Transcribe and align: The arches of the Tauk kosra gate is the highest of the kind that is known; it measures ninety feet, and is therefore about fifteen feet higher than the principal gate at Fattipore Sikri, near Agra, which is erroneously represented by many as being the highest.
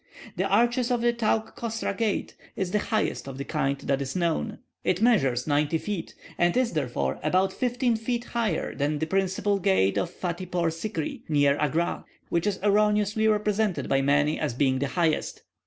The 0.35 0.45
arches 0.47 0.89
of 0.89 1.01
the 1.01 1.13
Tauk 1.13 1.55
kosra 1.55 1.95
gate 1.95 2.35
is 2.55 2.71
the 2.71 2.79
highest 2.79 3.27
of 3.27 3.37
the 3.37 3.43
kind 3.45 3.77
that 3.81 4.01
is 4.01 4.15
known; 4.15 4.57
it 4.83 4.99
measures 4.99 5.45
ninety 5.45 5.77
feet, 5.77 6.15
and 6.39 6.57
is 6.57 6.73
therefore 6.73 7.19
about 7.21 7.53
fifteen 7.53 7.95
feet 7.95 8.23
higher 8.23 8.73
than 8.73 8.97
the 8.97 9.05
principal 9.05 9.59
gate 9.59 9.99
at 9.99 10.09
Fattipore 10.09 10.71
Sikri, 10.71 11.21
near 11.29 11.55
Agra, 11.59 12.03
which 12.29 12.47
is 12.47 12.57
erroneously 12.63 13.27
represented 13.27 13.87
by 13.89 14.01
many 14.01 14.39
as 14.39 14.55
being 14.55 14.79
the 14.79 14.87
highest. 14.87 15.43